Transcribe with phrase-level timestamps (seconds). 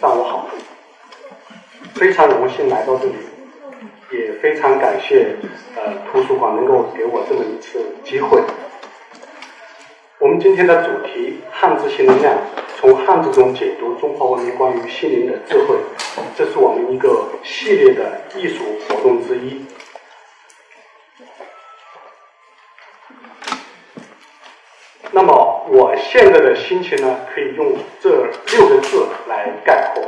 [0.00, 0.46] 上午好，
[1.96, 3.14] 非常荣幸来到这里，
[4.12, 5.34] 也非常感谢
[5.74, 8.40] 呃图书馆能够给我这么一次机会。
[10.20, 12.32] 我们今天的主题“汉字新能量”，
[12.78, 15.74] 从汉字中解读中华文明关于心灵的智慧，
[16.36, 19.64] 这是我们一个系列的艺术活动之一。
[25.18, 30.04] 那么我现在的心情呢，可以用这六个字来概括。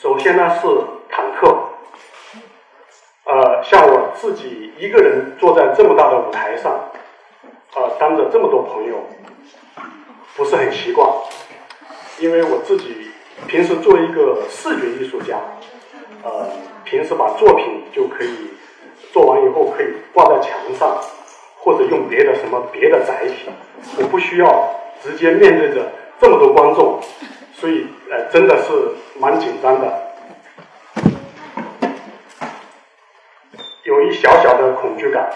[0.00, 0.68] 首先呢是
[1.10, 1.52] 忐忑，
[3.24, 6.78] 呃，像我自己一个人坐在这么大的舞台上，
[7.74, 9.04] 呃，当着这么多朋友，
[10.36, 11.10] 不是很习惯，
[12.20, 13.10] 因为我自己
[13.48, 15.40] 平时作为一个视觉艺术家，
[16.22, 16.48] 呃，
[16.84, 18.52] 平时把作品就可以
[19.12, 21.00] 做完以后可以挂在墙上。
[21.64, 23.48] 或者用别的什么别的载体，
[23.96, 24.68] 我不需要
[25.00, 27.00] 直接面对着这么多观众，
[27.54, 28.72] 所以呃真的是
[29.20, 30.12] 蛮紧张的，
[33.84, 35.32] 有一小小的恐惧感。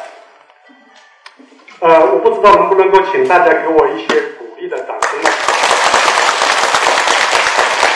[1.78, 5.30] 呃，我不知道能不能够请大家给我一些鼓励的掌声呢？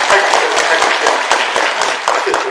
[0.06, 1.12] 太感谢了，太感谢了，
[2.24, 2.46] 谢谢谢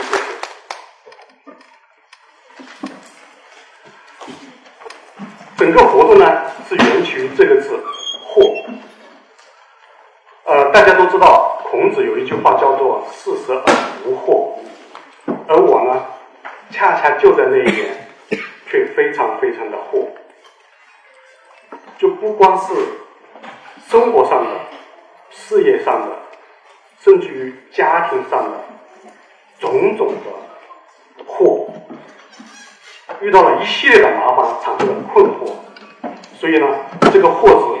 [5.56, 5.59] 谢。
[5.72, 7.80] 整个活动呢是源于这个字
[8.26, 8.60] “惑”。
[10.44, 13.62] 呃，大家都知道，孔子有一句话叫做“四十而
[14.02, 14.50] 不惑”，
[15.46, 16.04] 而我呢，
[16.72, 17.88] 恰恰就在那一点，
[18.66, 20.08] 却非常非常的惑。
[21.98, 22.74] 就不光是
[23.88, 24.50] 生活上的、
[25.30, 26.16] 事业上的，
[26.98, 28.58] 甚至于家庭上的
[29.60, 31.68] 种种的惑。
[33.20, 35.29] 遇到了一系列的麻烦，产生了困惑，
[36.40, 36.66] 所以呢，
[37.12, 37.78] 这个“惑”字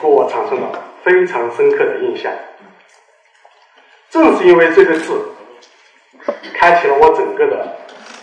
[0.00, 0.68] 给我产生了
[1.04, 2.32] 非常深刻的印象。
[4.10, 5.30] 正是因为这个字，
[6.52, 7.76] 开启了我整个的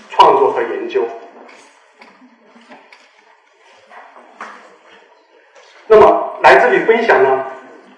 [0.10, 1.06] 创作和研究。
[5.88, 7.46] 那么来这里分享呢，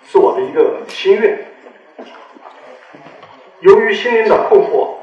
[0.05, 1.47] 是我的一个心愿。
[3.61, 4.97] 由于心灵的困惑，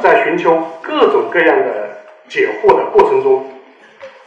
[0.00, 1.90] 在寻求各种各样的。
[2.30, 3.44] 解惑的过程中，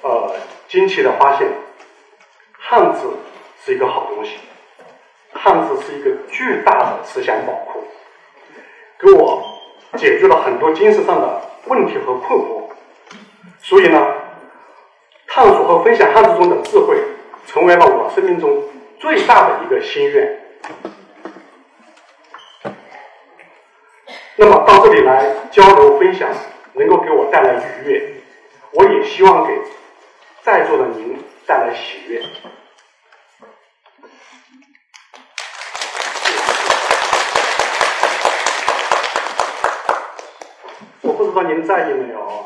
[0.02, 0.36] 呃，
[0.68, 1.48] 惊奇的发现，
[2.74, 3.02] 汉字
[3.64, 4.32] 是一个好东西，
[5.32, 7.84] 汉字是一个巨大的思想宝库，
[8.98, 9.44] 给我
[9.96, 12.64] 解决了很多精神上的问题和困惑。
[13.62, 14.16] 所以呢，
[15.28, 16.98] 探索和分享汉字中的智慧，
[17.46, 18.64] 成为了我生命中
[19.00, 20.40] 最大的一个心愿。
[24.36, 26.28] 那么到这里来交流分享。
[26.76, 28.14] 能够给我带来愉悦，
[28.72, 29.54] 我也希望给
[30.42, 32.20] 在座的您带来喜悦。
[41.04, 42.46] 我不知道您在意没有？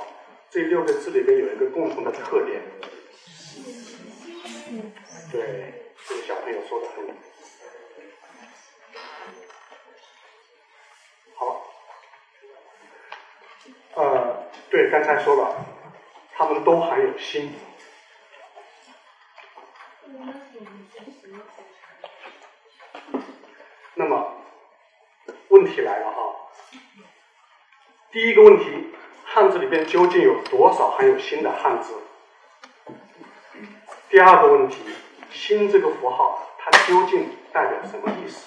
[0.50, 2.62] 这六个字里面有一个共同的特点。
[5.31, 7.06] 对，这个小朋友说的很
[11.35, 11.68] 好。
[13.94, 15.56] 呃，对，刚才说了，
[16.34, 17.53] 他们都含有心。
[28.12, 28.94] 第一个问题，
[29.25, 31.94] 汉字里边究竟有多少含有心的汉字？
[34.09, 34.78] 第二个问题，
[35.29, 38.45] 心这个符号，它究竟代表什么意思？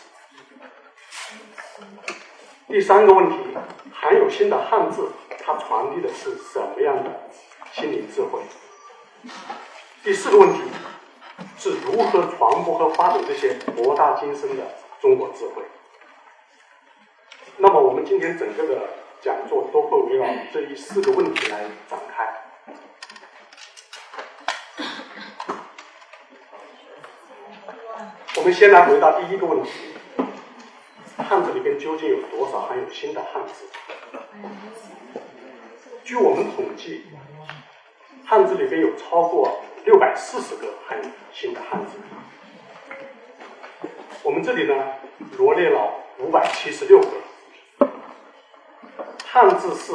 [2.68, 3.36] 第三个问题，
[3.92, 5.10] 含有心的汉字。
[5.42, 7.10] 它传递的是什么样的
[7.72, 8.38] 心灵智慧？
[10.04, 10.60] 第四个问题
[11.56, 14.62] 是如何传播和发展这些博大精深的
[15.00, 15.62] 中国智慧？
[17.56, 18.82] 那么我们今天整个的
[19.22, 22.26] 讲座都会围绕这一四个问题来展开。
[28.36, 29.70] 我们先来回答第一个问题：
[31.28, 33.66] 汉字里边究竟有多少含有新的汉字？
[36.02, 37.04] 据我们统计，
[38.24, 40.98] 汉字里边有超过六百四十个含
[41.30, 41.98] 新的汉字。
[44.22, 44.74] 我们这里呢
[45.36, 47.19] 罗列了五百七十六个。
[49.32, 49.92] 汉字是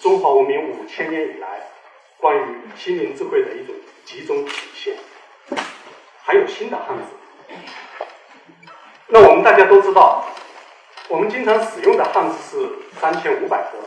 [0.00, 1.70] 中华文明五千年以来
[2.18, 3.72] 关于心灵智慧的一种
[4.04, 4.96] 集中体现，
[6.24, 7.56] 还有新的汉字。
[9.06, 10.26] 那我们大家都知道，
[11.08, 12.68] 我们经常使用的汉字是
[12.98, 13.78] 三千五百个。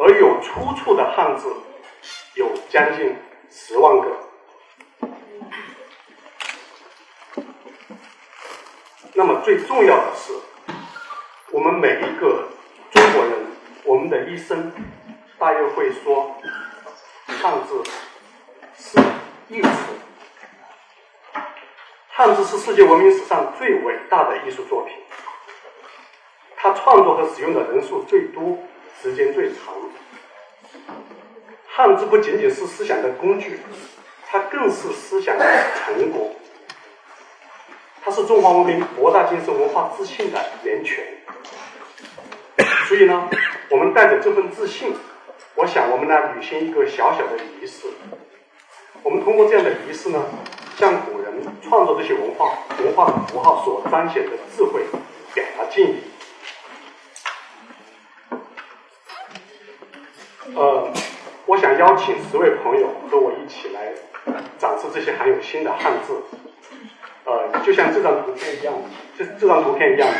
[0.00, 1.54] 而有出处的汉字
[2.36, 3.14] 有将近
[3.50, 4.16] 十万个。
[9.12, 10.32] 那么最重要的是，
[11.50, 12.48] 我们每一个
[13.08, 13.32] 中国人，
[13.84, 14.70] 我们的一生
[15.38, 16.36] 大约会说，
[17.26, 17.82] 汉字
[18.76, 18.98] 是
[19.48, 19.68] 艺术。
[22.08, 24.94] 汉字是世界文明史上最伟大的艺术作品，
[26.54, 28.58] 它创作和使用的人数最多，
[29.00, 29.74] 时间最长。
[31.66, 33.58] 汉字不仅仅是思想的工具，
[34.26, 36.32] 它更是思想的成果。
[38.04, 41.06] 它是中华文明博大精深文化自信的源泉。
[42.88, 43.28] 所以呢，
[43.68, 44.94] 我们带着这份自信，
[45.56, 47.86] 我想我们来履行一个小小的仪式。
[49.02, 50.24] 我们通过这样的仪式呢，
[50.74, 52.50] 向古人创作这些文化
[52.82, 54.80] 文化符号所彰显的智慧
[55.34, 55.96] 表达敬意。
[60.54, 60.90] 呃，
[61.44, 63.92] 我想邀请十位朋友和我一起来
[64.56, 66.22] 展示这些含有新的汉字。
[67.26, 68.72] 呃，就像这张图片一样，
[69.18, 70.16] 这这张图片一样的，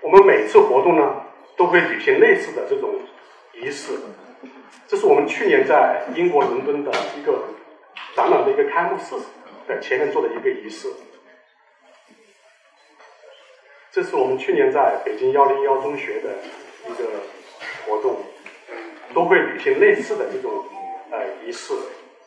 [0.00, 1.16] 我们每次活动呢
[1.62, 2.90] 都会举行类似的这种
[3.54, 3.92] 仪式。
[4.88, 7.38] 这是我们去年在英国伦敦的一个。
[8.14, 9.14] 展览的一个开幕式
[9.66, 10.88] 的前面做的一个仪式，
[13.90, 16.28] 这是我们去年在北京幺零幺中学的
[16.86, 17.04] 一个
[17.86, 18.16] 活动，
[19.14, 20.52] 都会举行类似的这种
[21.10, 21.72] 呃仪式。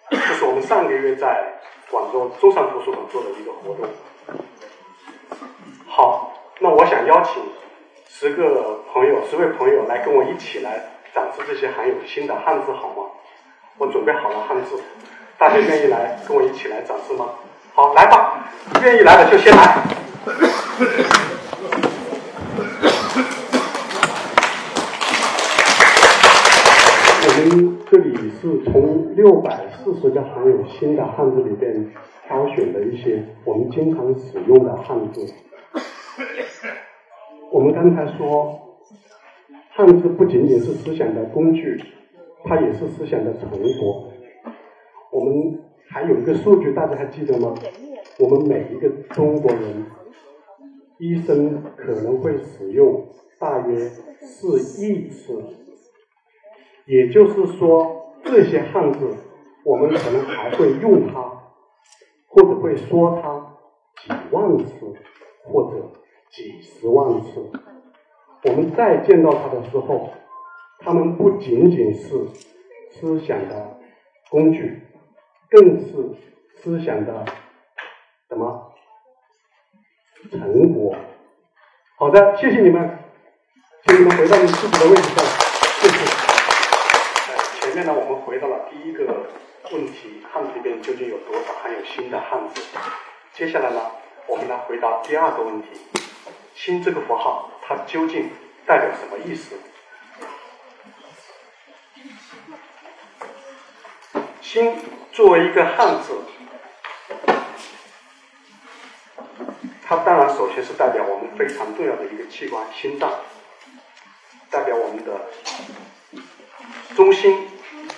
[0.09, 1.53] 这是我们上个月在
[1.91, 3.87] 广州中山图书馆做的一个活动。
[5.87, 7.43] 好，那我想邀请
[8.25, 10.81] 十个朋友，十位朋友来跟我一起来
[11.13, 13.03] 展示这些含有新的汉字，好吗？
[13.77, 14.81] 我准备好了汉字。
[15.37, 17.27] 大家愿意来跟我一起来展示吗？
[17.75, 18.49] 好，来吧，
[18.81, 19.77] 愿意来的就先来。
[27.21, 31.93] 我们这里是从六百四十个含有新的汉字里边
[32.27, 35.31] 挑选的一些我们经常使用的汉字。
[37.55, 38.59] 我们刚才说，
[39.69, 41.81] 汉字不仅仅是思想的工具，
[42.43, 43.49] 它也是思想的成
[43.79, 44.11] 果。
[45.09, 45.57] 我们
[45.87, 47.55] 还有一个数据，大家还记得吗？
[48.19, 49.85] 我们每一个中国人
[50.97, 53.05] 一生可能会使用
[53.39, 53.87] 大约
[54.19, 55.41] 四亿次，
[56.85, 59.07] 也就是说，这些汉字
[59.63, 61.21] 我们可能还会用它，
[62.27, 63.55] 或者会说它
[64.03, 64.93] 几万次
[65.45, 65.89] 或者
[66.35, 67.49] 几十万次。
[68.43, 70.11] 我们再见到它的时候，
[70.79, 72.09] 它们不仅仅是
[72.91, 73.79] 思想的
[74.29, 74.81] 工具。
[75.49, 75.93] 更是
[76.57, 77.25] 思想的
[78.27, 78.73] 什么
[80.29, 80.93] 成果？
[81.97, 82.99] 好的，谢谢你们，
[83.85, 85.23] 请你们回到你自己的位置上。
[85.79, 85.97] 谢谢。
[87.61, 89.05] 前面呢，我们回到了第一个
[89.71, 92.61] 问题：汉字里边究竟有多少含有新的汉字？
[93.31, 93.79] 接下来呢，
[94.27, 95.69] 我们来回答第二个问题：
[96.65, 98.27] 心这个符号它究竟
[98.65, 99.55] 代表什么意思？
[104.41, 104.75] 心
[105.11, 106.19] 作为一个汉字，
[109.85, 113.13] 它当然首先是代表我们非常重要的一个器官——心脏，
[114.49, 115.29] 代表我们的
[116.95, 117.47] 中心、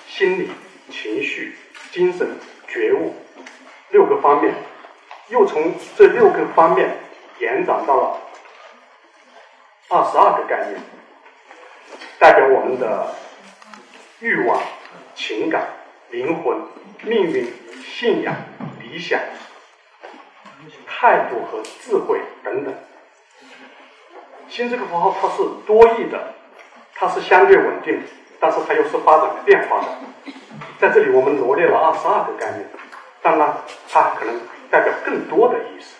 [0.09, 0.51] 心理、
[0.89, 1.55] 情绪、
[1.93, 2.37] 精神、
[2.67, 3.15] 觉悟
[3.91, 4.53] 六个方面，
[5.29, 6.97] 又从这六个方面
[7.39, 8.26] 延展到了
[9.89, 10.81] 二十二个概念，
[12.19, 13.15] 代表我们的
[14.19, 14.61] 欲望、
[15.15, 15.67] 情感。
[16.09, 16.57] 灵魂、
[17.03, 17.53] 命运、
[17.83, 18.33] 信仰、
[18.79, 19.19] 理想、
[20.87, 22.73] 态度和智慧等等。
[24.47, 26.33] 心这个符号它是多义的，
[26.95, 28.01] 它是相对稳定，
[28.39, 29.87] 但是它又是发展变化的。
[30.79, 32.65] 在这里我们罗列了二十二个概念，
[33.21, 33.57] 当然
[33.89, 34.39] 它可能
[34.71, 35.97] 代表更多的意思。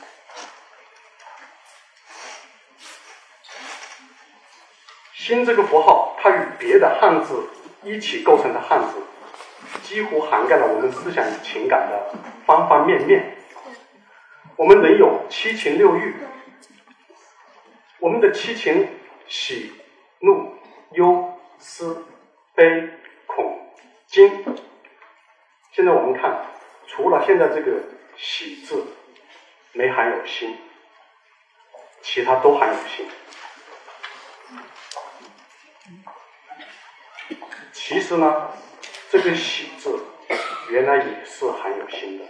[5.28, 7.50] 心这个符号，它与别的汉字
[7.84, 9.04] 一起构成的汉字。
[9.84, 13.36] 几乎涵盖了我们思想与情感的方方面面。
[14.56, 16.16] 我们人有七情六欲，
[18.00, 18.88] 我们的七情
[19.28, 19.74] 喜、
[20.22, 20.56] 怒、
[20.92, 22.06] 忧、思、
[22.56, 22.88] 悲、
[23.26, 23.60] 恐、
[24.08, 24.46] 惊。
[25.74, 26.46] 现在我们看，
[26.88, 27.82] 除了现在这个
[28.16, 28.82] “喜”字
[29.74, 30.56] 没含有心，
[32.02, 33.06] 其他都含有心。
[37.88, 38.50] 其实呢？
[39.10, 39.98] 这个“喜”字
[40.70, 42.26] 原来也是含有心的，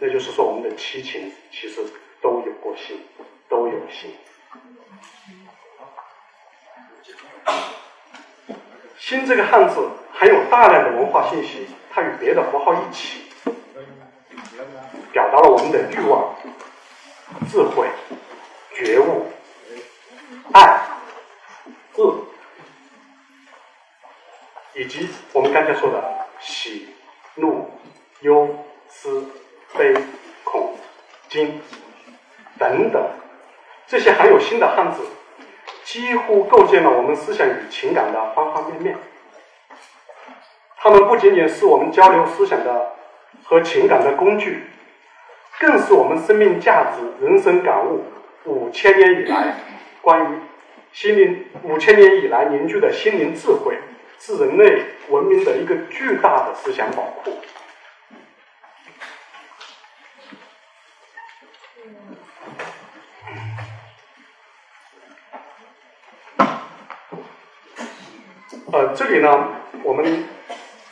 [0.00, 1.80] 那就是说，我们的七情其实
[2.20, 3.06] 都有过心，
[3.48, 4.16] 都有心。
[8.98, 13.26] 心这个汉字含有大量的文化信息，它与别的符号一起，
[15.12, 16.34] 表达了我们的欲望、
[17.48, 17.86] 智慧、
[18.74, 19.28] 觉悟、
[20.52, 20.80] 爱、
[21.94, 22.26] 恶，
[24.80, 26.02] 以及我们刚才说的
[26.38, 26.88] 喜、
[27.34, 27.68] 怒、
[28.22, 28.48] 忧、
[28.88, 29.26] 思、
[29.76, 29.92] 悲、
[30.42, 30.74] 恐、
[31.28, 31.60] 惊
[32.58, 33.06] 等等，
[33.86, 35.02] 这些含有心的汉字，
[35.84, 38.96] 几乎构建了我们思想与情感的方方面面。
[40.78, 42.92] 它们不仅仅是我们交流思想的
[43.44, 44.64] 和情感的工具，
[45.58, 48.02] 更是我们生命价值、人生感悟
[48.46, 49.56] 五千年以来
[50.00, 50.38] 关于
[50.90, 53.76] 心灵五千年以来凝聚的心灵智慧，
[54.20, 57.38] 是人类文明的一个巨大的思想宝库。
[68.72, 69.48] 呃，这里呢，
[69.82, 70.04] 我们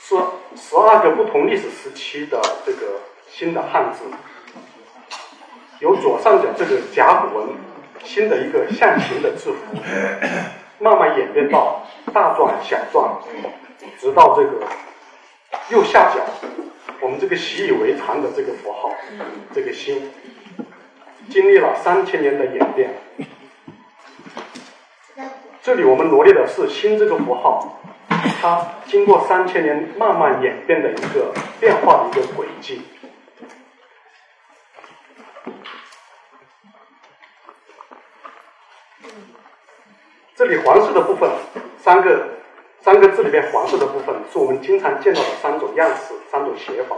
[0.01, 0.17] 是
[0.57, 4.05] 十二个不同历史时期的这个新的汉字，
[5.81, 7.49] 由左上角这个甲骨文
[8.03, 9.77] 新的一个象形的字符，
[10.81, 11.83] 慢慢演变到
[12.13, 13.11] 大篆、小篆，
[13.99, 14.67] 直到这个
[15.71, 16.21] 右下角
[17.01, 18.91] 我们这个习以为常的这个符号，
[19.53, 20.11] 这个心，
[21.29, 22.91] 经历了三千年的演变。
[25.63, 27.81] 这里我们罗列的是“心”这个符号，
[28.41, 32.83] 它经过三千年慢慢演变的一个变化的一个轨迹。
[40.35, 41.31] 这里黄色的部分，
[41.78, 42.26] 三个
[42.81, 46.97] 三个字里面黄色的部分，是我们经常见到的三种样式、三种写法。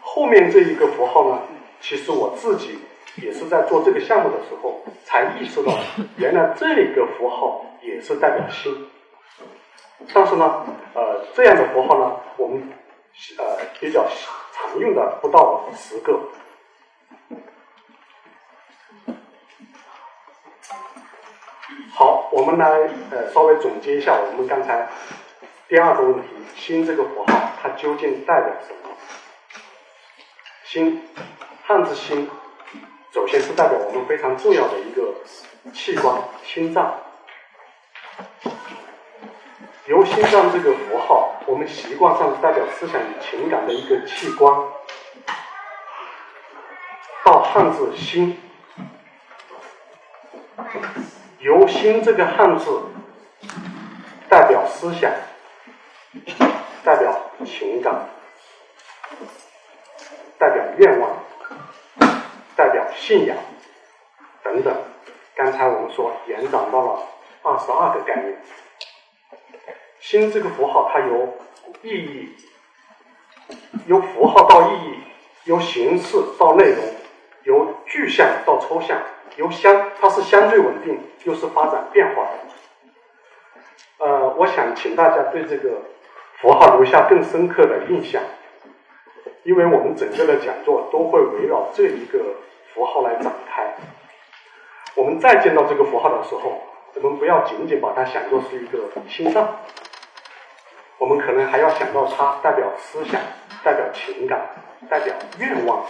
[0.00, 1.38] 后面这一个符号呢，
[1.80, 2.78] 其实我自己。
[3.20, 5.72] 也是在做这个项目的时候，才意识到
[6.18, 8.86] 原来这个符号也是代表心。
[10.14, 10.64] 但是呢，
[10.94, 12.62] 呃，这样的符号呢，我们
[13.38, 13.44] 呃
[13.80, 14.06] 比较
[14.52, 16.16] 常用的不到十个。
[21.98, 24.86] 好，我们来呃稍微总结一下我们刚才
[25.66, 28.94] 第二个问题：心这个符号它究竟代表什么？
[30.62, 31.02] 心，
[31.64, 32.30] 汉字心。
[33.12, 35.12] 首先是代表我们非常重要的一个
[35.72, 36.94] 器官——心脏。
[39.86, 44.54] 由心脏这个符号，我们习惯上代表思想与情感的一个器官，
[47.24, 48.40] 到汉字“心”，
[51.48, 52.82] 由心这个汉字
[54.28, 55.10] 代表思想，
[56.84, 58.06] 代表情感，
[60.38, 61.10] 代表愿望。
[62.54, 63.36] 代表信仰
[64.42, 64.76] 等等，
[65.36, 67.02] 刚才我们说延展到了
[67.42, 68.36] 二十二个概念。
[70.00, 71.38] 心这个符号，它由
[71.82, 72.36] 意义，
[73.86, 74.98] 由符号到意义，
[75.44, 76.84] 由形式到内容，
[77.44, 79.00] 由具象到抽象，
[79.38, 84.06] 由相，它是相对稳定，又是发展变化的。
[84.06, 85.70] 呃，我想请大家对这个
[86.40, 88.22] 符号留下更深刻的印象，
[89.42, 92.20] 因为我们整个的讲座都会围绕这一个。
[92.74, 93.74] 符号来展开，
[94.94, 96.62] 我们再见到这个符号的时候，
[96.94, 98.78] 我们不要仅仅把它想作是一个
[99.08, 99.56] 心脏，
[100.98, 103.20] 我们可能还要想到它代表思想、
[103.64, 104.48] 代表情感、
[104.88, 105.84] 代表愿望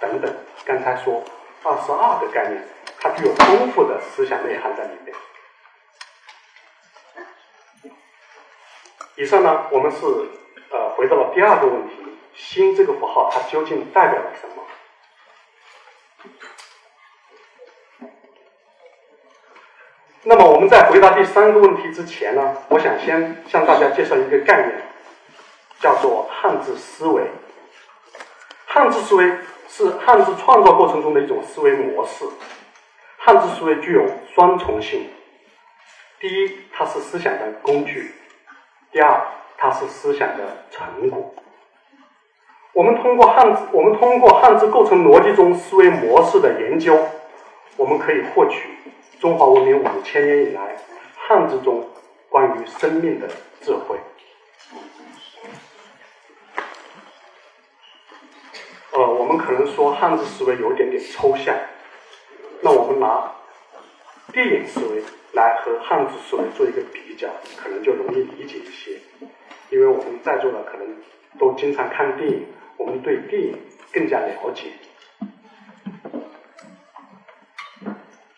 [0.00, 0.30] 等等。
[0.66, 1.22] 刚才说
[1.62, 2.60] 二十二个概念，
[3.04, 5.14] 它具有丰富的思想内涵在里面。
[9.16, 9.98] 以上呢，我们是
[10.70, 11.96] 呃回到了第二个问题：
[12.32, 14.64] 心这个符号它究竟代表了什么？
[20.22, 24.82] 那么我们在回答第三个问题之前呢，我想先向大家介绍一个概念，
[25.78, 27.22] 叫做汉字思维。
[28.64, 29.30] 汉字思维
[29.68, 32.24] 是汉字创造过程中的一种思维模式。
[33.26, 35.08] 汉字思维具有双重性：
[36.20, 38.10] 第一，它是思想的工具；
[38.92, 39.18] 第二，
[39.56, 41.34] 它是思想的成果。
[42.74, 46.98] 我们通过汉字，我们通过汉字构成逻辑中思维模式的研究，
[47.78, 48.68] 我们可以获取
[49.18, 50.76] 中华文明五千年以来
[51.16, 51.88] 汉字中
[52.28, 53.26] 关于生命的
[53.62, 53.96] 智慧。
[58.92, 61.56] 呃，我们可能说汉字思维有一点点抽象，
[62.64, 63.30] 那我们拿
[64.32, 65.02] 电影思维
[65.34, 67.28] 来和汉字思维做一个比较，
[67.58, 68.98] 可能就容易理解一些，
[69.68, 70.96] 因为我们在座的可能
[71.38, 72.46] 都经常看电影。
[72.78, 73.58] 我们对电影
[73.92, 74.72] 更加了解。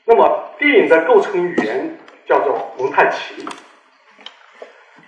[0.05, 3.47] 那么，电影的构成语言叫做蒙太奇。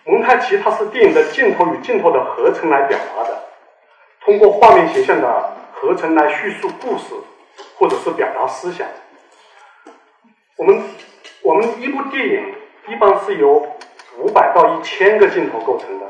[0.05, 3.43] 蒙太奇它是电影的镜头与镜头的合成来表达的，
[4.21, 7.15] 通过画面形象的合成来叙述故事，
[7.77, 8.87] 或者是表达思想。
[10.59, 10.83] 我们
[11.43, 12.55] 我们一部电影
[12.89, 13.65] 一般是由
[14.19, 16.07] 五百到一千个镜头构成的，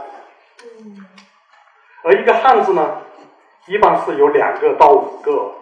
[2.03, 3.03] 而一个汉字呢，
[3.67, 5.55] 一般是由两个到五个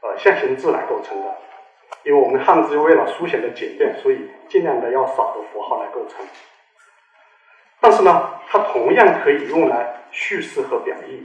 [0.00, 1.32] 呃象形字来构成的。
[2.02, 6.26] 因为我们汉字为了书写的简便，所以尽量的要少的符号来构成。
[7.80, 11.24] 但是呢，它同样可以用来叙事和表意。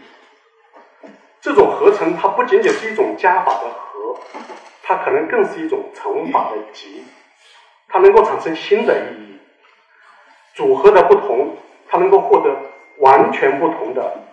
[1.41, 4.19] 这种合成，它不仅仅是一种加法的和，
[4.83, 7.03] 它可能更是一种乘法的集。
[7.87, 9.39] 它能够产生新的意义。
[10.53, 12.55] 组合的不同，它能够获得
[12.97, 14.23] 完全不同的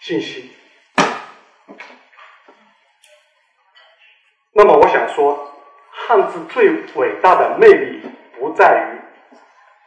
[0.00, 0.50] 信息。
[4.52, 5.50] 那么，我想说。
[6.06, 8.02] 汉字最伟大的魅力
[8.38, 9.38] 不在于，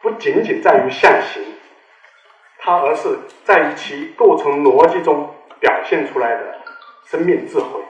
[0.02, 1.44] 不仅仅在于象形，
[2.58, 6.60] 它而是在于其构成逻辑中表现出来的
[7.06, 7.82] 生命智慧。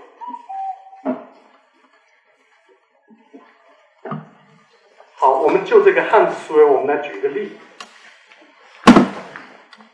[5.15, 7.59] 好，我们就这个汉字思维，我们来举个例。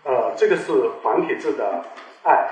[0.05, 1.85] 呃，这个是繁体字的
[2.25, 2.51] “爱”。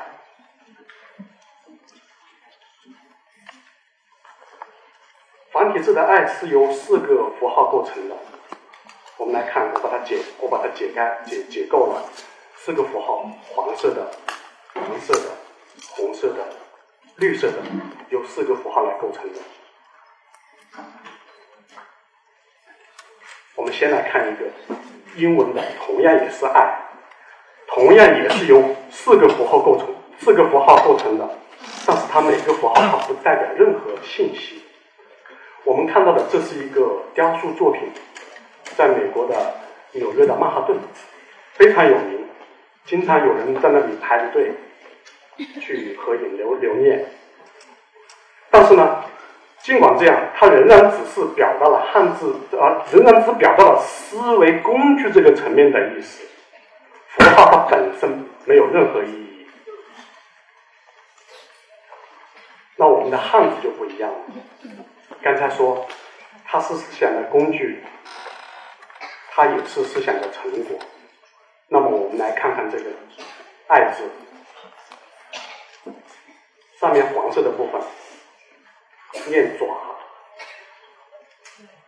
[5.52, 8.17] 繁体字的“爱”是由四个符号构成的。
[9.19, 12.02] 我们来看，我把它解，我把它解开、解解构了。
[12.57, 14.11] 四个符号：黄色的、
[14.92, 15.20] 黄色的、
[15.96, 16.46] 红色的、
[17.16, 17.54] 绿色的，
[18.11, 19.38] 由四个符号来构成的。
[23.56, 24.44] 我们先来看一个
[25.16, 26.78] 英文的，同样也是“爱”，
[27.68, 31.26] 同样也是由四个符号构成，四个符号构成的，
[31.87, 34.62] 但是它每个符号它不代表任何信息。
[35.64, 37.90] 我们看到的这是一个雕塑作品，
[38.76, 39.54] 在美国的
[39.92, 40.78] 纽约的曼哈顿，
[41.54, 42.26] 非常有名，
[42.84, 44.52] 经常有人在那里排着队
[45.61, 47.04] 去合影留留念。
[48.50, 49.04] 但是呢，
[49.58, 56.26] 尽管这样，它仍然只是表达了汉字，啊，仍然只表达了思维工具这个层面的意思，
[57.08, 59.47] 符号它本身没有任何意义。
[62.76, 64.19] 那我们的汉字就不一样了。
[65.23, 65.86] 刚才说，
[66.45, 67.82] 它是思想的工具，
[69.30, 70.78] 它也是思想的成果。
[71.69, 72.90] 那么，我们来看看这个
[73.69, 74.02] “爱”字，
[76.82, 77.80] 上面黄色的部分
[79.28, 79.64] 念爪，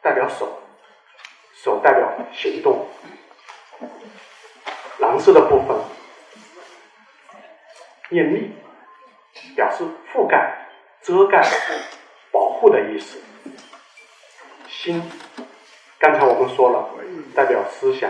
[0.00, 0.62] 代表手，
[1.52, 2.86] 手代表行动；
[5.00, 5.76] 蓝色的部分
[8.10, 8.52] 念力，
[9.56, 10.68] 表示覆盖、
[11.02, 11.44] 遮盖。
[12.30, 13.20] 保护的意思，
[14.68, 15.02] 心，
[15.98, 16.88] 刚才我们说了，
[17.34, 18.08] 代表思想、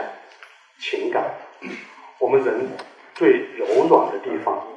[0.78, 1.24] 情感，
[2.18, 2.76] 我们人
[3.14, 4.73] 最柔软的地方。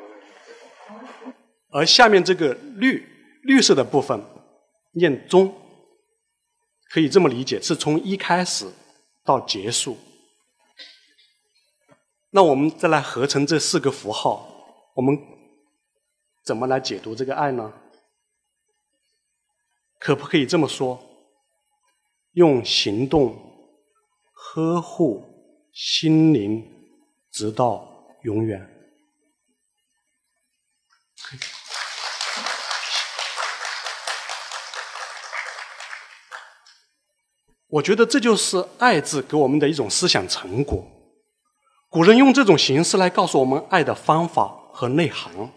[1.69, 3.05] 而下面这个绿
[3.43, 4.21] 绿色的部分，
[4.93, 5.53] 念中，
[6.89, 8.65] 可以这么理解，是从一开始
[9.23, 9.97] 到结束。
[12.31, 14.47] 那我们再来合成这四个符号，
[14.95, 15.17] 我们
[16.43, 17.73] 怎么来解读这个爱呢？
[19.99, 21.03] 可不可以这么说？
[22.33, 23.35] 用行动
[24.31, 25.25] 呵护
[25.73, 26.63] 心灵，
[27.31, 28.76] 直到永远。
[37.69, 40.85] 我觉得这就是“爱”字给我们的一种思想成果。
[41.89, 45.51] 古人用这种形式来告诉我们爱的方法和内涵，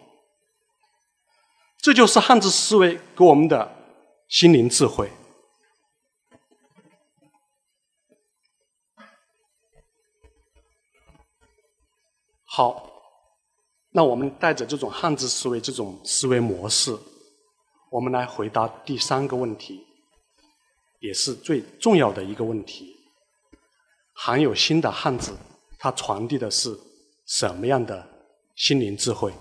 [1.78, 3.80] 这就是汉字思维给我们的。
[4.30, 5.10] 心灵智慧。
[12.44, 12.89] 好，
[13.92, 16.96] 那我们带着这种汉字思维、这种思维模式，
[17.90, 19.84] 我们来回答第三个问题，
[21.00, 22.96] 也是最重要的一个问题：
[24.12, 25.36] 含有心的汉字，
[25.78, 26.78] 它传递的是
[27.26, 28.08] 什么样的
[28.54, 29.32] 心灵智慧？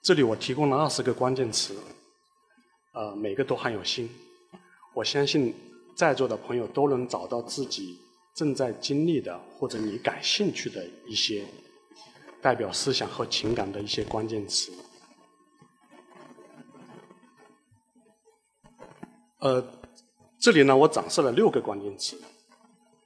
[0.00, 1.76] 这里我提供了二十个关键词，
[2.92, 4.08] 呃，每个都含有心。
[4.94, 5.54] 我相信
[5.96, 7.98] 在座的朋友都能找到自己
[8.34, 11.44] 正在经历的或者你感兴趣的一些
[12.40, 14.72] 代表思想和情感的一些关键词。
[19.38, 19.64] 呃，
[20.38, 22.20] 这里呢，我展示了六个关键词，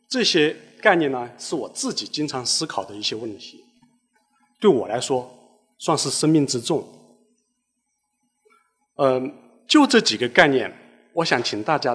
[0.08, 3.64] 这些概念呢，是我自己经常思考的一些问题，
[4.60, 5.32] 对我来说。
[5.78, 6.88] 算是生命之重。
[8.94, 9.30] 嗯，
[9.68, 10.74] 就这几个概念，
[11.12, 11.94] 我想请大家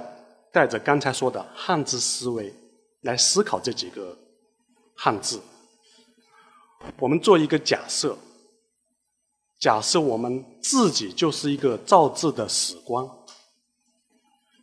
[0.52, 2.54] 带着刚才说的汉字思维
[3.02, 4.18] 来思考这几个
[4.96, 5.42] 汉字。
[7.00, 8.18] 我们做一个假设：
[9.60, 13.08] 假设我们自己就是一个造字的史官，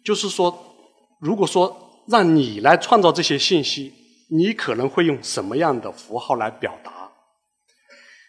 [0.04, 0.76] 就是说，
[1.20, 3.94] 如果说让你来创造这些信息，
[4.30, 7.10] 你可能会用什么样的符号来表达？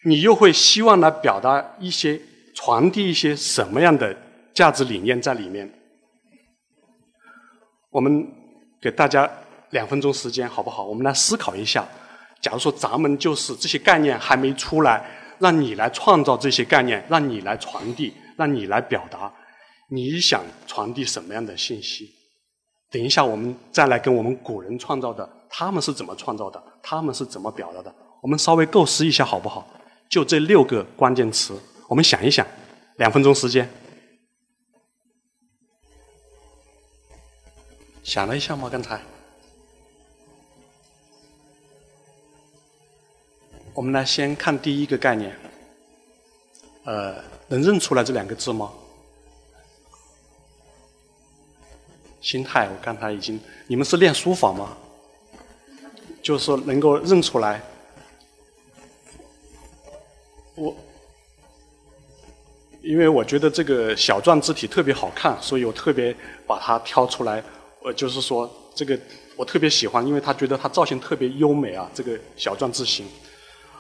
[0.05, 2.21] 你又会希望来表达一些、
[2.53, 4.15] 传递一些什么样的
[4.53, 5.78] 价值理念在里面？
[7.89, 8.27] 我们
[8.79, 9.29] 给大家
[9.71, 10.85] 两分钟时间，好不好？
[10.85, 11.87] 我们来思考一下。
[12.41, 15.03] 假如说咱们就是这些概念还没出来，
[15.39, 19.31] 让你来创造这些概念，让你来传递，让你来表达，
[19.89, 22.09] 你想传递什么样的信息？
[22.91, 26.61] 等一下，我们再来跟我们古人创造的，他们是怎么创造的？
[26.81, 27.93] 他们是怎么表达的？
[28.21, 29.67] 我们稍微构思一下，好不好？
[30.09, 31.53] 就这六个关键词，
[31.87, 32.45] 我们想一想，
[32.97, 33.69] 两分钟时间。
[38.09, 38.67] 想了一下吗？
[38.71, 38.99] 刚才，
[43.71, 45.37] 我们来先看第一个概念。
[46.85, 48.73] 呃，能认出来这两个字吗？
[52.19, 54.75] 心态，我刚才已经，你们是练书法吗？
[56.23, 57.61] 就是能够认出来。
[60.55, 60.75] 我，
[62.81, 66.15] 因为我觉得这个小篆字体特别好看，所以我特别
[66.47, 67.43] 把它挑出来。
[67.81, 68.99] 我就是说，这个
[69.35, 73.07] 我特别喜欢，因为他觉得它造型特别优美啊，这个小篆字形，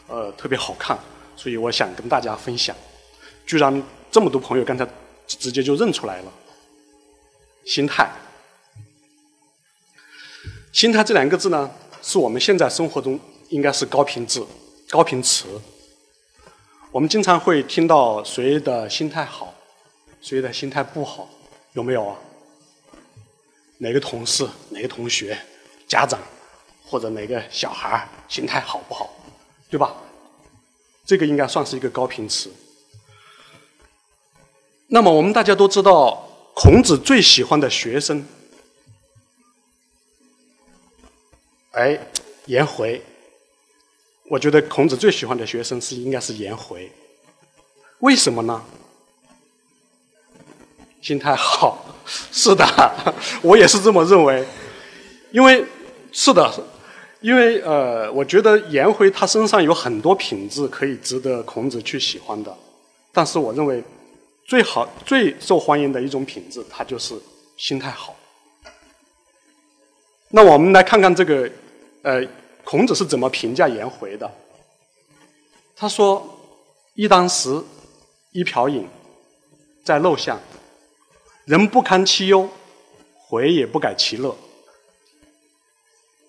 [0.07, 0.97] 呃，特别好看，
[1.35, 2.75] 所以我想跟大家分享。
[3.45, 4.87] 居然这么多朋友刚才
[5.27, 6.31] 直接就认出来了，
[7.65, 8.09] 心态，
[10.71, 11.69] 心态这两个字呢，
[12.01, 14.45] 是我们现在生活中应该是高频字、
[14.89, 15.45] 高频词。
[16.91, 19.53] 我们经常会听到谁的心态好，
[20.21, 21.27] 谁的心态不好，
[21.73, 22.17] 有没有啊？
[23.79, 25.35] 哪个同事、哪个同学、
[25.87, 26.19] 家长
[26.85, 29.09] 或者哪个小孩心态好不好，
[29.69, 29.95] 对吧？
[31.05, 32.51] 这个应该算是一个高频词。
[34.87, 38.25] 那么我们大家都知道，孔子最喜欢的学生，
[41.71, 41.99] 哎，
[42.45, 43.01] 颜回。
[44.29, 46.91] 我觉得孔子最喜欢的学生是应该是颜回。
[47.99, 48.63] 为什么呢？
[51.01, 51.85] 心态好。
[52.31, 52.65] 是的，
[53.43, 54.45] 我也是这么认为，
[55.31, 55.63] 因为
[56.11, 56.51] 是的，
[57.21, 62.55] 因为呃，我觉得颜回他身上有很多品质可以值得孔子去喜欢的，
[63.13, 63.83] 但是我认为
[64.45, 67.13] 最好最受欢迎的一种品质，他就是
[67.57, 68.15] 心态好。
[70.29, 71.49] 那我们来看看这个，
[72.03, 72.25] 呃，
[72.63, 74.29] 孔子是怎么评价颜回的？
[75.75, 76.27] 他说
[76.95, 77.63] ：“一箪食，
[78.31, 78.87] 一瓢饮，
[79.83, 80.39] 在陋巷。”
[81.49, 82.47] 人不堪其忧，
[83.17, 84.37] 回也不改其乐。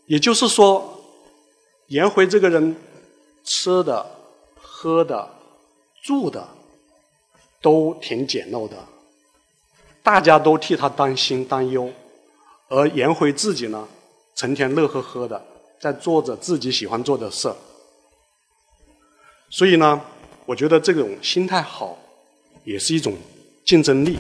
[0.07, 0.99] 也就是说，
[1.89, 2.75] 颜回这个人
[3.45, 4.07] 吃的、
[4.57, 5.29] 喝的、
[6.03, 6.49] 住的
[7.61, 8.75] 都挺简陋的，
[10.03, 11.93] 大家都替他担心担忧，
[12.69, 13.87] 而颜回自己呢，
[14.35, 15.45] 成天乐呵呵的
[15.79, 17.53] 在做着自己喜欢做的事。
[19.51, 20.01] 所以呢，
[20.47, 21.99] 我觉得这种心态好，
[22.65, 23.15] 也是一种
[23.67, 24.19] 竞争力。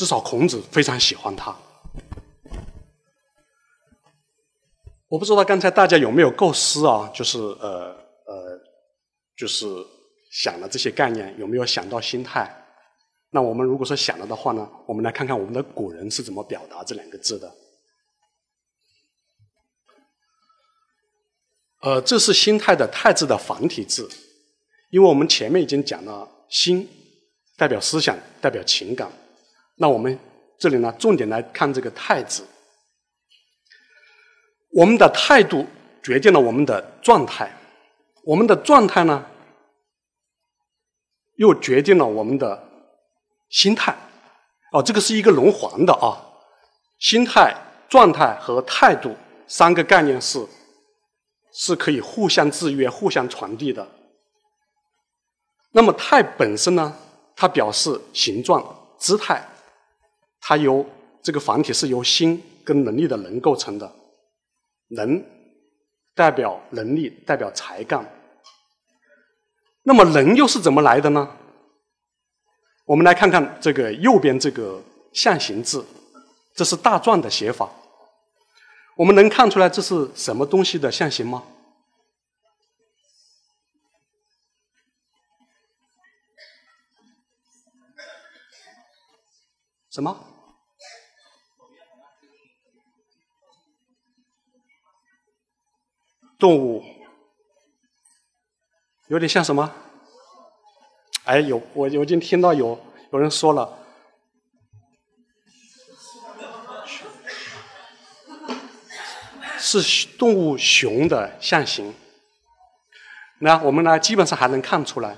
[0.00, 1.54] 至少孔子非常喜欢他。
[5.08, 7.06] 我不知道刚才大家有没有构思啊？
[7.14, 8.58] 就是呃呃，
[9.36, 9.66] 就是
[10.32, 12.50] 想了这些概念，有没有想到心态？
[13.28, 17.54] 那我们如果说想了的话呢，我们来看看我们的古人是怎么表达这两个字的。
[21.82, 24.08] 呃，这是心态的态字的繁体字，
[24.88, 26.88] 因为我们前面已经讲了，心
[27.58, 29.12] 代表思想，代表情感。
[29.82, 30.18] 那我们
[30.58, 32.46] 这里呢，重点来看这个“态”字。
[34.72, 35.66] 我们的态度
[36.02, 37.50] 决定了我们的状态，
[38.24, 39.24] 我们的状态呢，
[41.36, 42.62] 又决定了我们的
[43.48, 43.96] 心态。
[44.72, 46.12] 哦，这个是一个轮环的啊，
[46.98, 47.56] 心态、
[47.88, 49.16] 状态和态度
[49.48, 50.46] 三个概念是
[51.54, 53.88] 是可以互相制约、互相传递的。
[55.72, 56.94] 那么“态”本身呢，
[57.34, 58.62] 它表示形状、
[58.98, 59.42] 姿态。
[60.40, 60.84] 它由
[61.22, 63.92] 这个繁体是由心跟能力的能构成的，
[64.88, 65.24] 能
[66.14, 68.04] 代表能力，代表才干。
[69.82, 71.36] 那么能又是怎么来的呢？
[72.86, 75.84] 我们来看看这个右边这个象形字，
[76.54, 77.70] 这是大篆的写法。
[78.96, 81.42] 我们能看出来这是什么东西的象形吗？
[89.90, 90.16] 什么？
[96.38, 96.82] 动物？
[99.08, 99.74] 有点像什么？
[101.24, 102.80] 哎，有我我已经听到有
[103.12, 103.78] 有人说了，
[109.58, 111.94] 是动物熊的象形。
[113.40, 115.16] 那我们呢，基本上还能看出来，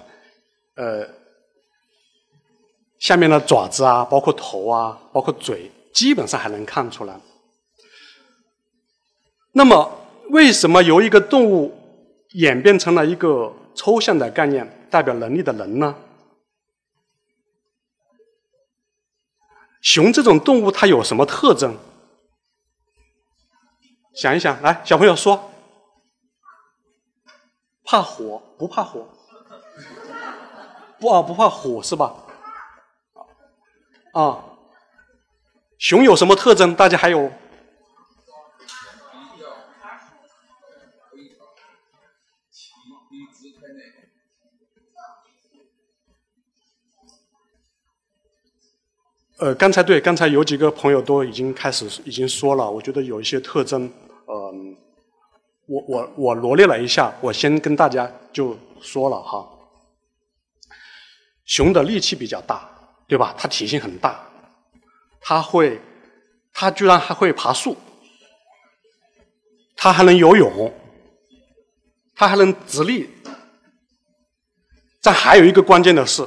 [0.76, 1.06] 呃，
[3.02, 7.18] 下面的爪子啊，包括头啊，包括嘴，基本上还能看出来。
[9.50, 9.90] 那么，
[10.30, 11.76] 为什么由一个动物
[12.34, 15.96] 演变成了一个抽象的概念，代表能力的“能”呢？
[19.80, 21.76] 熊这种动物它有什么特征？
[24.14, 25.50] 想一想，来，小朋友说。
[27.84, 29.08] 怕火不怕火？
[31.00, 32.14] 不啊，不怕火是吧？
[34.12, 34.44] 啊，
[35.78, 36.74] 熊有什么特征？
[36.74, 37.30] 大家还有？
[49.38, 53.92] 呃，刚才对，刚才有几个朋友都已经开始已经说了，我觉得有一些特征，
[54.28, 54.76] 嗯。
[55.66, 59.48] 我我我罗列了一下，我先跟大家就说了哈。
[61.44, 62.68] 熊的力气比较大，
[63.12, 63.34] 对吧？
[63.36, 64.26] 它体型很大，
[65.20, 65.78] 它会，
[66.50, 67.76] 它居然还会爬树，
[69.76, 70.72] 它还能游泳，
[72.14, 73.10] 它还能直立。
[75.02, 76.26] 但还有一个关键的是，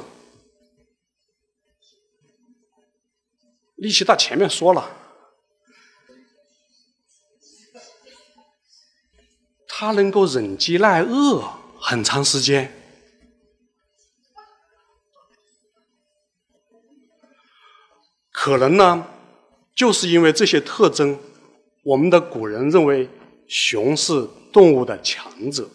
[3.74, 4.88] 力气大，前面说了。
[9.66, 11.42] 它能够忍饥耐饿
[11.80, 12.75] 很长时间，
[18.46, 19.04] 可能呢，
[19.74, 21.18] 就是因为这些特征，
[21.82, 23.08] 我们的古人认为
[23.48, 25.68] 熊是动物的强者，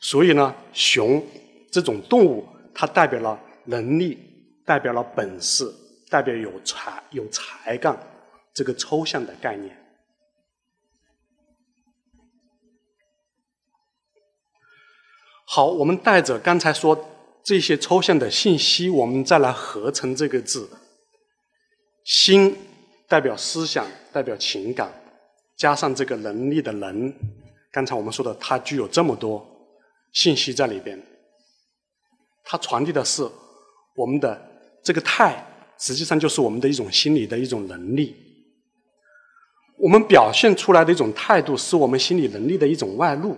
[0.00, 1.24] 所以呢，熊
[1.70, 4.18] 这种动物它代表了能力，
[4.64, 5.72] 代表了本事，
[6.08, 7.96] 代表有才有才干
[8.52, 9.76] 这个抽象的概念。
[15.46, 17.08] 好，我们带着刚才说
[17.44, 20.68] 这些抽象的信息，我们再来合成这个字。
[22.04, 22.56] 心
[23.08, 24.92] 代表思想，代表情感，
[25.56, 27.12] 加上这个能力的能，
[27.70, 29.46] 刚才我们说的，它具有这么多
[30.12, 31.00] 信息在里边。
[32.42, 33.28] 它传递的是
[33.94, 34.40] 我们的
[34.82, 35.44] 这个态，
[35.78, 38.16] 实际上就是我们的一种心理的一种能力。
[39.78, 43.36] 我们表现出来的一种态度，是我们心理能力的一种外露。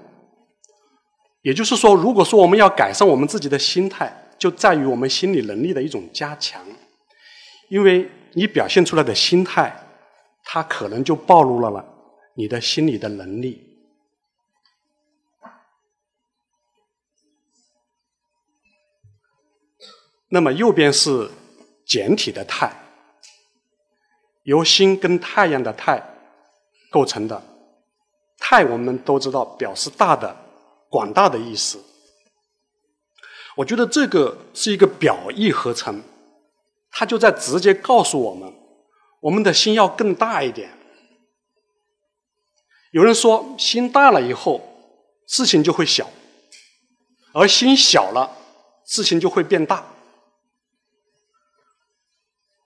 [1.42, 6.64] 也就是说，如果说我们要改善我们自己的心态，就在于我们心理能力的一种加强。
[7.68, 9.87] 因为你表现出来的心态，
[10.45, 11.85] 它可能就暴露了了
[12.35, 13.68] 你的心理的能力。
[20.29, 21.31] 那么右边是
[21.87, 22.75] 简体的态，
[24.45, 26.03] 由心跟太阳的太
[26.90, 27.42] 构成的。
[28.38, 30.37] 太我们都知道表示大的。
[30.88, 31.83] 广大的意思，
[33.57, 36.03] 我觉得这个是一个表意合成，
[36.92, 38.52] 他就在直接告诉我们，
[39.20, 40.70] 我们的心要更大一点。
[42.92, 44.61] 有人说，心大了以后，
[45.26, 46.05] 事情就会小；
[47.33, 48.31] 而心小了，
[48.87, 49.87] 事情就会变大。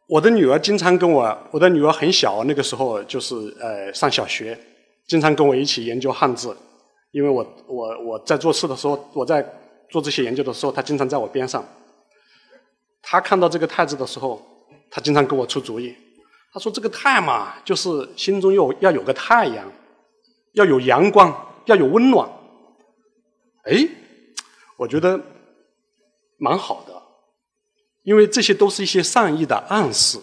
[0.09, 4.59] 我的女儿经常跟我，我的女儿很小，那个时候就是呃上小学，
[5.07, 6.57] 经常跟我一起研究汉字。
[7.13, 9.41] 因为我我我在做事的时候，我在
[9.89, 11.65] 做这些研究的时候，他经常在我边上。
[13.09, 14.43] 他看到这个“太”字的时候，
[14.91, 15.95] 他经常给我出主意。
[16.53, 19.65] 他说：“这个‘太’嘛，就是心中要要有个太阳，
[20.55, 21.33] 要有阳光，
[21.67, 22.29] 要有温暖。”
[23.63, 23.89] 哎，
[24.77, 25.21] 我觉得
[26.37, 27.01] 蛮好的，
[28.03, 30.19] 因为这些都是一些善意的暗示。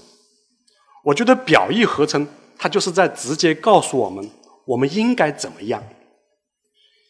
[1.06, 4.30] 我觉得表意合成，它就是在直接告诉我们，
[4.66, 5.82] 我们应该怎么样。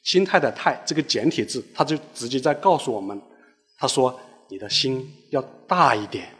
[0.03, 3.19] 心态的“态”这个简体字，它就直接在告诉我们
[3.79, 4.19] ：“他说
[4.53, 6.31] 你的心要大一点。”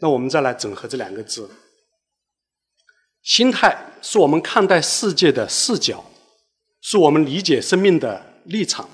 [0.00, 1.50] 那我们再来整合这两个字。
[3.20, 6.02] 心态是我们看待世界的视角，
[6.80, 8.88] 是我们理解生命的立场。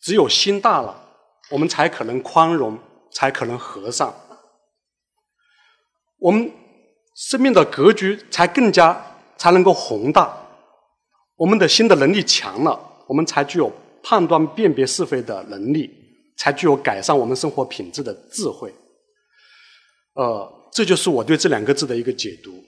[0.00, 1.08] 只有心大了，
[1.50, 2.76] 我们才可能宽容，
[3.12, 4.12] 才可能和善。
[6.18, 6.52] 我们。
[7.14, 10.41] 生命的格局才更加才能够宏大，
[11.42, 12.78] 我们的心的能力强了，
[13.08, 13.68] 我们才具有
[14.00, 15.90] 判断辨别是非的能力，
[16.36, 18.72] 才具有改善我们生活品质的智慧。
[20.14, 22.62] 呃，这就是我对这两个字的一个解读。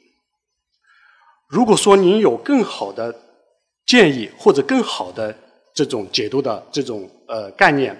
[1.48, 3.14] 如果说您有更好的
[3.86, 5.32] 建议或者更好的
[5.72, 7.96] 这种解读的这种呃概念，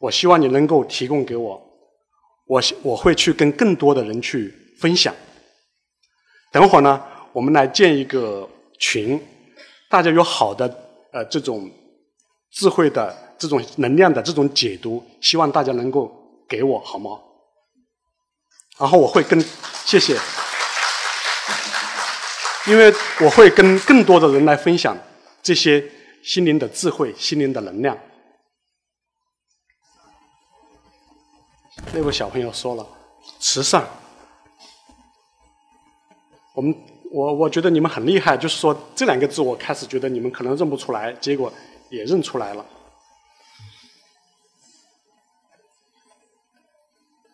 [0.00, 1.62] 我希望你能够提供给我，
[2.48, 5.14] 我我会去跟更多的人去分享。
[6.50, 7.00] 等会儿呢，
[7.32, 8.48] 我们来建一个
[8.80, 9.20] 群，
[9.88, 10.66] 大家有好的
[11.12, 11.70] 呃这种
[12.50, 16.10] 智慧的这种能量的这种解读，希望大家能够
[16.48, 17.18] 给我好吗？
[18.78, 19.40] 然后我会跟
[19.84, 20.16] 谢谢，
[22.66, 24.96] 因为我会跟更多的人来分享
[25.42, 25.84] 这些
[26.22, 27.98] 心灵的智慧、心灵的能量。
[31.92, 32.86] 那位小朋友说了，
[33.40, 33.84] 慈善。
[36.54, 36.74] 我们
[37.10, 41.52] 我我觉得你们很厉害，就是说这两个字，我开始觉得你们可能认不出来，结果
[41.90, 42.64] 也认出来了。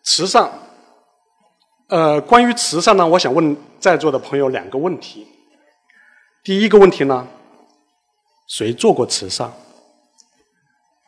[0.03, 0.49] 慈善，
[1.87, 5.27] 呃，关于慈善呢，我想问在座的朋友两个问题。
[6.43, 7.27] 第一个问题呢，
[8.47, 9.51] 谁做过慈善？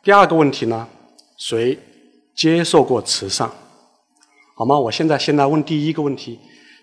[0.02, 0.88] 第二个问题呢，
[1.36, 1.78] 谁
[2.34, 3.50] 接受过慈善？
[4.56, 4.78] 好吗？
[4.78, 6.38] 我现在先来问第一个问题。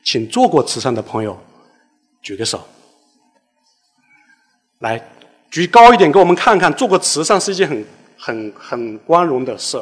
[0.08, 1.36] 请做过慈善的朋友
[2.25, 2.59] 举个手，
[4.79, 4.99] 来
[5.51, 7.85] 举高一点，给我们看看，做过慈善是一件很
[8.17, 9.79] 很很光荣的事。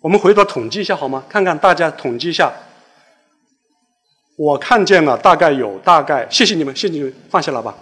[0.00, 1.24] 我们回头统计一下好吗？
[1.28, 2.52] 看看大家统计一下，
[4.36, 7.74] 我看见了大概有大概，谢谢你们，谢谢你们，放下了吧。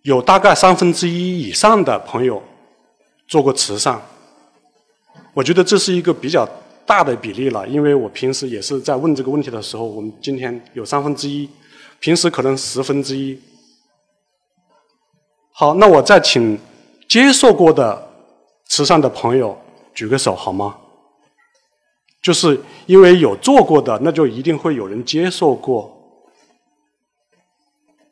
[0.00, 2.42] 有大概三分之一以上的朋友
[3.26, 4.00] 做过慈善，
[5.34, 6.48] 我觉得这是一个比较。
[6.88, 11.46] 大的比例了，因为我平时也是在问这个问题的时候，我们今天有三分之一，
[12.00, 13.38] 平时可能十分之一。
[15.52, 16.58] 好，那我再请
[17.06, 18.10] 接受过的
[18.64, 19.60] 慈善的朋友
[19.92, 20.78] 举个手好吗？
[22.22, 25.94] 就是因为有做过的，那就一定会有人接受过。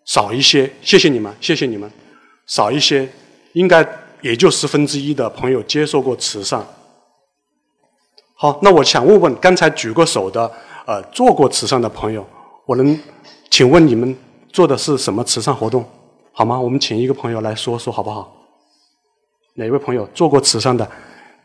[0.05, 1.91] 少一些，谢谢你们，谢谢你们，
[2.47, 3.09] 少一些，
[3.55, 3.85] 应该
[4.21, 6.65] 也就十分之一的朋友接受过慈善。
[8.39, 10.51] 好，那我想问问刚才举过手的，
[10.87, 12.23] 呃，做过慈善的朋友，
[12.67, 12.99] 我能
[13.51, 14.15] 请问你们
[14.53, 15.83] 做的是什么慈善活动，
[16.33, 16.61] 好吗？
[16.61, 18.31] 我们请一个朋友来说说，好不好？
[19.55, 20.87] 哪位朋友做过慈善的，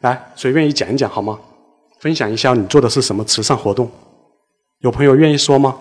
[0.01, 1.39] 来，随便一讲一讲，好吗？
[1.99, 3.89] 分享一下你做的是什么慈善活动？
[4.79, 5.77] 有朋友愿意说吗？